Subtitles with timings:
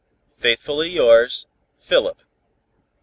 [0.27, 1.45] "Faithfully yours,
[1.77, 2.17] "PHILIP."